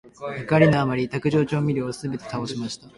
[0.49, 2.89] 怒りのあまり、卓上調味料をすべて倒してしまいました。